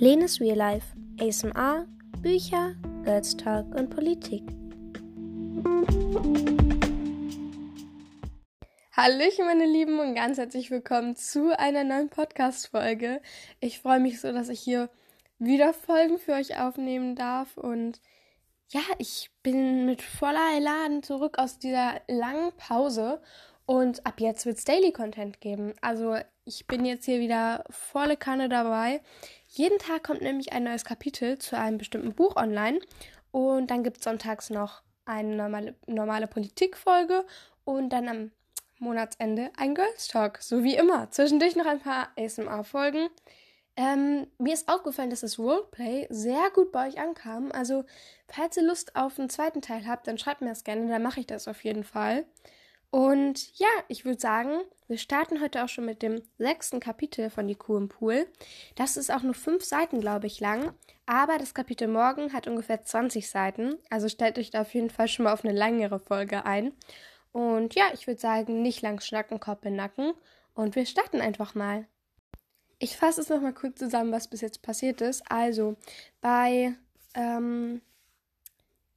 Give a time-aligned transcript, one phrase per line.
[0.00, 1.86] Lenes Real Life, ASMR,
[2.22, 4.42] Bücher, Girls Talk und Politik.
[8.96, 13.20] Hallöchen, meine Lieben, und ganz herzlich willkommen zu einer neuen Podcast-Folge.
[13.60, 14.88] Ich freue mich so, dass ich hier
[15.38, 17.58] wieder Folgen für euch aufnehmen darf.
[17.58, 18.00] Und
[18.70, 23.20] ja, ich bin mit voller Elan zurück aus dieser langen Pause.
[23.66, 25.74] Und ab jetzt wird es Daily Content geben.
[25.82, 29.02] Also ich bin jetzt hier wieder volle Kanne dabei.
[29.52, 32.78] Jeden Tag kommt nämlich ein neues Kapitel zu einem bestimmten Buch online.
[33.32, 37.26] Und dann gibt es sonntags noch eine normale, normale Politikfolge
[37.64, 38.30] und dann am
[38.78, 40.38] Monatsende ein Girls Talk.
[40.40, 41.10] So wie immer.
[41.10, 43.08] Zwischendurch noch ein paar ASMR-Folgen.
[43.76, 47.50] Ähm, mir ist aufgefallen, dass das Roleplay sehr gut bei euch ankam.
[47.52, 47.84] Also,
[48.28, 51.20] falls ihr Lust auf einen zweiten Teil habt, dann schreibt mir das gerne, dann mache
[51.20, 52.24] ich das auf jeden Fall.
[52.90, 54.50] Und ja, ich würde sagen,
[54.88, 58.26] wir starten heute auch schon mit dem sechsten Kapitel von Die Kuh im Pool.
[58.74, 60.74] Das ist auch nur fünf Seiten, glaube ich, lang.
[61.06, 63.76] Aber das Kapitel morgen hat ungefähr 20 Seiten.
[63.90, 66.72] Also stellt euch da auf jeden Fall schon mal auf eine längere Folge ein.
[67.32, 70.12] Und ja, ich würde sagen, nicht lang schnacken, Kopf in Nacken.
[70.54, 71.86] Und wir starten einfach mal.
[72.80, 75.22] Ich fasse es nochmal kurz zusammen, was bis jetzt passiert ist.
[75.30, 75.76] Also,
[76.20, 76.74] bei
[77.14, 77.82] ähm,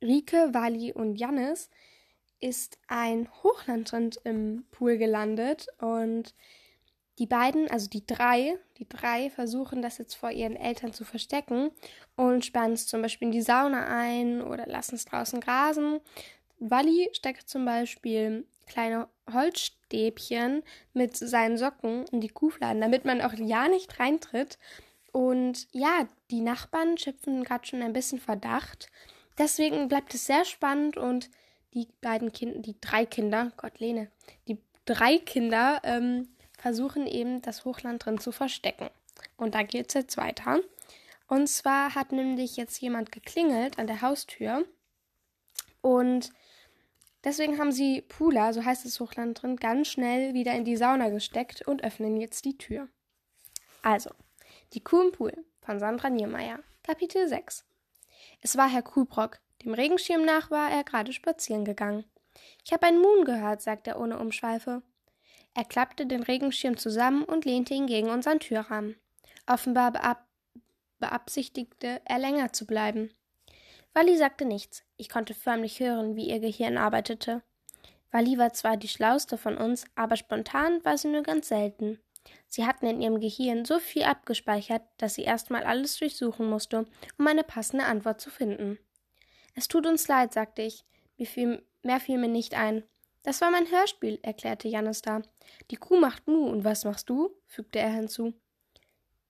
[0.00, 1.70] Rike, Wally und Jannis
[2.40, 6.34] ist ein Hochlandrind im Pool gelandet und
[7.18, 11.70] die beiden, also die drei, die drei versuchen das jetzt vor ihren Eltern zu verstecken
[12.16, 16.00] und sperren es zum Beispiel in die Sauna ein oder lassen es draußen grasen.
[16.58, 20.62] Wally steckt zum Beispiel kleine Holzstäbchen
[20.94, 24.58] mit seinen Socken in die Kuhfladen, damit man auch ja nicht reintritt.
[25.12, 28.88] Und ja, die Nachbarn schöpfen gerade schon ein bisschen Verdacht.
[29.36, 31.30] Deswegen bleibt es sehr spannend und
[31.74, 34.10] die beiden Kinder, die drei Kinder, Gott Lene,
[34.48, 38.90] die drei Kinder ähm, versuchen eben das Hochland drin zu verstecken.
[39.36, 40.60] Und da geht es jetzt weiter.
[41.26, 44.64] Und zwar hat nämlich jetzt jemand geklingelt an der Haustür
[45.80, 46.30] und
[47.24, 51.08] deswegen haben sie Pula, so heißt das Hochland drin, ganz schnell wieder in die Sauna
[51.08, 52.88] gesteckt und öffnen jetzt die Tür.
[53.82, 54.10] Also,
[54.72, 57.64] die Kuh im Pool von Sandra Niemeyer, Kapitel 6.
[58.40, 62.04] Es war Herr Kuhbrock, dem Regenschirm nach war er gerade spazieren gegangen.
[62.64, 64.82] Ich habe einen Moon gehört, sagte er ohne Umschweife.
[65.54, 68.96] Er klappte den Regenschirm zusammen und lehnte ihn gegen unseren Türrahmen.
[69.46, 70.26] Offenbar beab
[70.98, 73.10] beabsichtigte er länger zu bleiben.
[73.94, 74.84] Wally sagte nichts.
[74.96, 77.42] Ich konnte förmlich hören, wie ihr Gehirn arbeitete.
[78.12, 81.98] Wally war zwar die schlauste von uns, aber spontan war sie nur ganz selten.
[82.46, 86.84] Sie hatten in ihrem Gehirn so viel abgespeichert, dass sie erstmal alles durchsuchen musste,
[87.18, 88.78] um eine passende Antwort zu finden.
[89.60, 90.86] Es tut uns leid, sagte ich.
[91.18, 92.82] Mir fiel, mehr fiel mir nicht ein.
[93.24, 95.20] Das war mein Hörspiel, erklärte Jannis da.
[95.70, 97.36] Die Kuh macht Mu, und was machst du?
[97.46, 98.32] fügte er hinzu.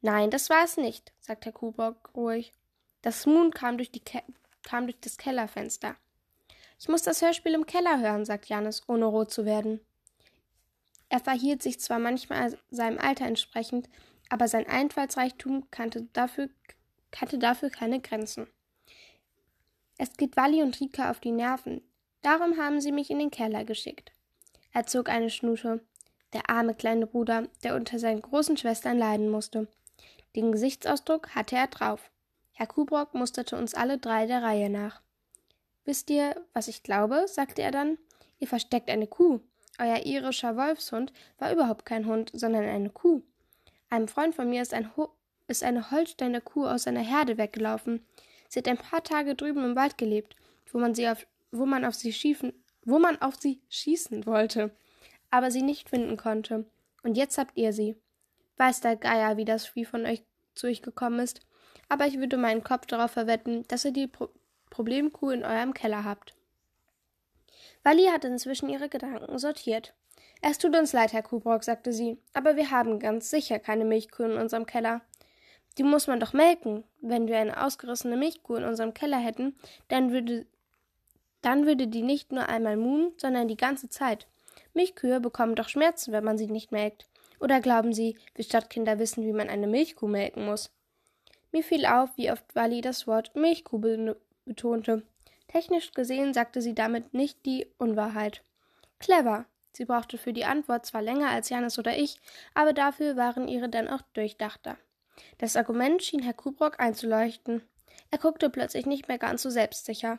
[0.00, 2.52] Nein, das war es nicht, sagte Herr Kuhbock ruhig.
[3.02, 3.92] Das Moon kam durch,
[4.64, 5.94] kam durch das Kellerfenster.
[6.80, 9.78] Ich muss das Hörspiel im Keller hören, sagt Janis, ohne rot zu werden.
[11.08, 13.88] Er verhielt sich zwar manchmal seinem Alter entsprechend,
[14.28, 16.48] aber sein Einfallsreichtum kannte dafür,
[17.12, 18.48] kannte dafür keine Grenzen.
[19.98, 21.82] Es geht Wally und Rika auf die Nerven.
[22.22, 24.12] Darum haben sie mich in den Keller geschickt.
[24.72, 25.80] Er zog eine Schnute.
[26.32, 29.68] Der arme kleine Bruder, der unter seinen großen Schwestern leiden musste.
[30.34, 32.10] Den Gesichtsausdruck hatte er drauf.
[32.52, 35.02] Herr Kubrock musterte uns alle drei der Reihe nach.
[35.84, 37.26] Wisst ihr, was ich glaube?
[37.28, 37.96] sagte er dann.
[38.38, 39.40] Ihr versteckt eine Kuh.
[39.78, 43.22] Euer irischer Wolfshund war überhaupt kein Hund, sondern eine Kuh.
[43.88, 44.90] Einem Freund von mir ist, ein
[45.48, 48.04] ist eine Holsteiner Kuh aus seiner Herde weggelaufen.
[48.48, 50.36] Sie hat ein paar Tage drüben im Wald gelebt,
[50.72, 52.52] wo man sie auf, wo man auf sie schiefen,
[52.84, 54.70] wo man auf sie schießen wollte,
[55.30, 56.64] aber sie nicht finden konnte.
[57.02, 57.96] Und jetzt habt ihr sie.
[58.56, 60.22] Weiß der Geier, wie das Vieh von euch
[60.54, 61.40] zu euch gekommen ist,
[61.88, 64.28] aber ich würde meinen Kopf darauf verwetten, dass ihr die Pro
[64.68, 66.34] Problemkuh in eurem Keller habt.
[67.84, 69.94] Wally hat inzwischen ihre Gedanken sortiert.
[70.42, 74.24] Es tut uns leid, Herr Kubrock, sagte sie, aber wir haben ganz sicher keine Milchkuh
[74.24, 75.02] in unserem Keller.
[75.78, 76.84] Die muss man doch melken.
[77.00, 79.54] Wenn wir eine ausgerissene Milchkuh in unserem Keller hätten,
[79.88, 80.46] dann würde,
[81.42, 84.26] dann würde die nicht nur einmal muhen, sondern die ganze Zeit.
[84.74, 87.06] Milchkühe bekommen doch Schmerzen, wenn man sie nicht melkt.
[87.40, 90.70] Oder glauben Sie, wir Stadtkinder wissen, wie man eine Milchkuh melken muss?
[91.52, 94.14] Mir fiel auf, wie oft Wally das Wort Milchkuh
[94.44, 95.02] betonte.
[95.48, 98.42] Technisch gesehen sagte sie damit nicht die Unwahrheit.
[98.98, 99.46] Clever.
[99.72, 102.18] Sie brauchte für die Antwort zwar länger als Janis oder ich,
[102.54, 104.78] aber dafür waren ihre dann auch durchdachter.
[105.38, 107.62] Das Argument schien Herr Kubrock einzuleuchten.
[108.10, 110.18] Er guckte plötzlich nicht mehr ganz so selbstsicher.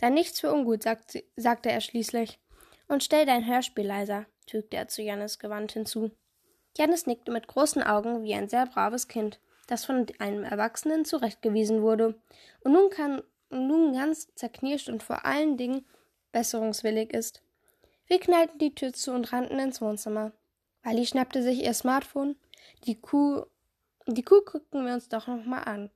[0.00, 2.38] Sei nichts für ungut, sagt sie, sagte er schließlich.
[2.88, 6.10] Und stell dein Hörspiel leiser, fügte er zu Jannis gewandt hinzu.
[6.76, 9.40] Jannis nickte mit großen Augen wie ein sehr braves Kind.
[9.68, 12.20] das von einem Erwachsenen zurechtgewiesen wurde
[12.60, 15.86] und nun, kann, nun ganz zerknirscht und vor allen Dingen
[16.32, 17.42] besserungswillig ist.
[18.06, 20.32] Wir knallten die Tür zu und rannten ins Wohnzimmer.
[20.82, 22.36] Wally schnappte sich ihr Smartphone.
[22.84, 23.44] Die Kuh,
[24.06, 25.90] die Kuh guckten wir uns doch noch mal an.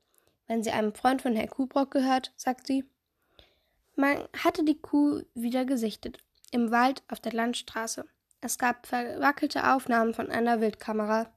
[0.46, 2.84] Wenn sie einem Freund von Herr Kuhbrock gehört, sagt sie.
[3.96, 6.18] Man hatte die Kuh wieder gesichtet.
[6.52, 8.04] Im Wald auf der Landstraße.
[8.40, 11.32] Es gab verwackelte Aufnahmen von einer Wildkamera.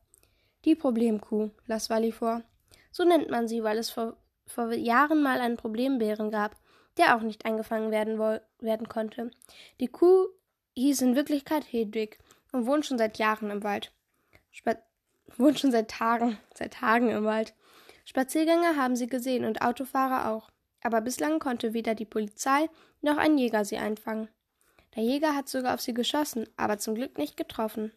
[0.66, 2.44] Die Problemkuh, las Wally vor.
[2.92, 6.56] So nennt man sie, weil es vor, vor Jahren mal einen Problembären gab,
[6.98, 8.20] der auch nicht eingefangen werden,
[8.60, 9.32] werden konnte.
[9.80, 10.28] Die Kuh
[10.76, 12.20] hieß in Wirklichkeit Hedwig
[12.52, 13.94] und wohnt schon seit Jahren im Wald.
[14.52, 14.76] Spa
[15.38, 17.54] wohnt schon seit Tagen, seit Tagen im Wald.
[18.06, 20.50] Spaziergänger haben sie gesehen und Autofahrer auch.
[20.82, 22.70] Aber bislang konnte weder die Polizei
[23.02, 24.30] noch ein Jäger sie einfangen.
[24.96, 27.92] Der Jäger hat sogar auf sie geschossen, aber zum Glück nicht getroffen.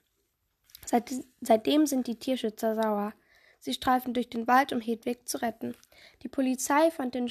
[0.84, 3.14] Seit, seitdem sind die Tierschützer sauer.
[3.60, 5.76] Sie streifen durch den Wald, um Hedwig zu retten.
[6.22, 7.30] Die Polizei fand den,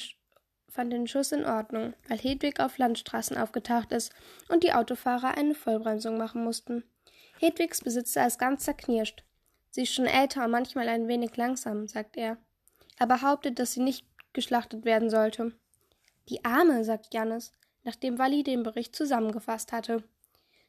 [0.69, 4.13] fand den Schuss in Ordnung, weil Hedwig auf Landstraßen aufgetaucht ist
[4.47, 6.83] und die Autofahrer eine Vollbremsung machen mussten.
[7.39, 9.23] Hedwigs Besitzer ist ganz zerknirscht.
[9.71, 12.37] Sie ist schon älter und manchmal ein wenig langsam, sagt er.
[12.99, 15.53] Er behauptet, dass sie nicht geschlachtet werden sollte.
[16.29, 17.53] Die Arme, sagt Jannis,
[17.83, 20.03] nachdem Walli den Bericht zusammengefasst hatte.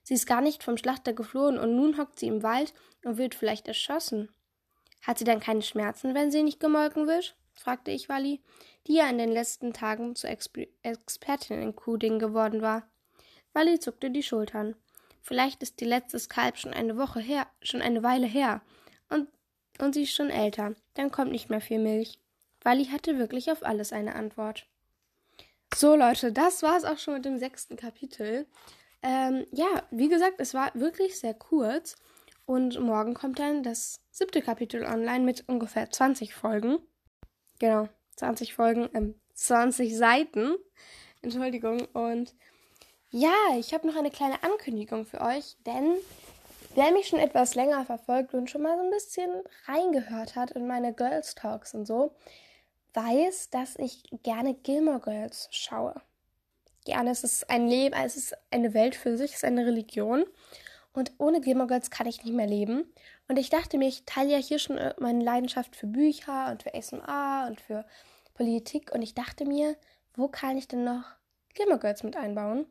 [0.04, 3.34] Sie ist gar nicht vom Schlachter geflohen und nun hockt sie im Wald und wird
[3.34, 4.32] vielleicht erschossen.
[5.02, 7.37] Hat sie dann keine Schmerzen, wenn sie nicht gemolken wird?
[7.54, 8.40] fragte ich Walli,
[8.87, 12.88] die ja in den letzten Tagen zur Exper Expertin in Kuding geworden war.
[13.52, 14.75] Walli zuckte die Schultern.
[15.20, 18.62] Vielleicht ist die letzte Kalb schon eine Woche her, schon eine Weile her,
[19.78, 20.74] und, sie ist schon älter.
[20.94, 22.19] Dann kommt nicht mehr viel Milch.
[22.62, 24.66] Walli hatte wirklich auf alles eine Antwort.
[25.74, 28.46] So, Leute, das war es auch schon mit dem sechsten Kapitel.
[29.02, 31.96] Ähm, ja, wie gesagt, es war wirklich sehr kurz.
[32.44, 36.78] Und morgen kommt dann das siebte Kapitel online mit ungefähr 20 Folgen.
[37.58, 40.56] Genau, 20 Folgen, ähm, 20 Seiten.
[41.22, 41.86] Entschuldigung.
[41.92, 42.34] Und
[43.10, 45.96] ja, ich habe noch eine kleine Ankündigung für euch, denn
[46.74, 49.30] wer mich schon etwas länger verfolgt und schon mal so ein bisschen
[49.66, 52.14] reingehört hat in meine Girls Talks und so,
[52.94, 56.00] weiß, dass ich gerne Gilmore Girls schaue.
[56.84, 60.24] Gerne, es ist ein Leben, es ist eine Welt für sich, es ist eine Religion.
[60.92, 62.92] Und ohne Gilmore Girls kann ich nicht mehr leben.
[63.28, 66.62] Und ich dachte mir, ich teile ja hier schon äh, meine Leidenschaft für Bücher und
[66.62, 67.86] für ASMR und für
[68.34, 68.92] Politik.
[68.92, 69.76] Und ich dachte mir,
[70.14, 71.04] wo kann ich denn noch
[71.54, 72.66] Gilmore Girls mit einbauen?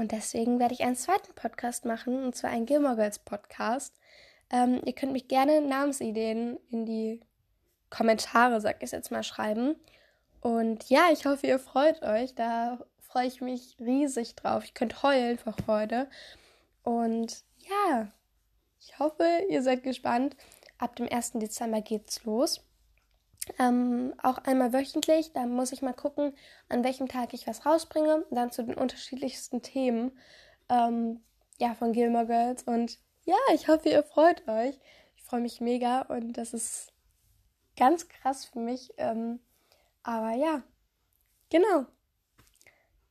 [0.00, 3.94] Und deswegen werde ich einen zweiten Podcast machen, und zwar einen Gilmore Girls Podcast.
[4.50, 7.20] Ähm, ihr könnt mich gerne Namensideen in die
[7.90, 9.76] Kommentare, sag ich jetzt mal, schreiben.
[10.40, 12.34] Und ja, ich hoffe, ihr freut euch.
[12.34, 14.64] Da freue ich mich riesig drauf.
[14.64, 16.08] Ich könnte heulen vor Freude.
[16.82, 18.10] Und ja,
[18.80, 20.34] ich hoffe, ihr seid gespannt.
[20.78, 21.32] Ab dem 1.
[21.32, 22.64] Dezember geht's los.
[23.58, 25.32] Ähm, auch einmal wöchentlich.
[25.32, 26.34] Da muss ich mal gucken,
[26.68, 28.24] an welchem Tag ich was rausbringe.
[28.30, 30.12] Dann zu den unterschiedlichsten Themen
[30.68, 31.20] ähm,
[31.58, 32.62] ja, von Gilmore Girls.
[32.64, 34.78] Und ja, ich hoffe, ihr freut euch.
[35.16, 36.92] Ich freue mich mega und das ist
[37.76, 38.92] ganz krass für mich.
[38.96, 39.40] Ähm,
[40.02, 40.62] aber ja,
[41.50, 41.86] genau.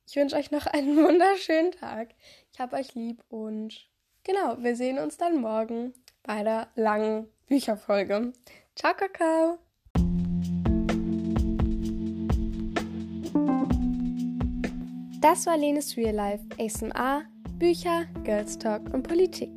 [0.08, 2.10] Ich wünsche euch noch einen wunderschönen Tag.
[2.52, 3.88] Ich habe euch lieb und
[4.24, 5.94] genau, wir sehen uns dann morgen
[6.24, 8.34] bei der langen Bücherfolge.
[8.76, 9.60] Ciao, Kakao!
[15.22, 17.24] Das war Lenes Real Life, ASMR,
[17.58, 19.50] Bücher, Girls Talk und Politik.